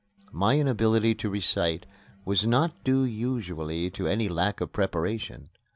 My 0.31 0.57
inability 0.57 1.13
to 1.13 1.29
recite 1.29 1.85
was 2.25 2.43
not 2.43 2.83
due 2.83 3.03
usually 3.03 3.91
to 3.91 4.07
any 4.07 4.29
lack 4.29 4.59
of 4.59 4.73
preparation. 4.73 5.49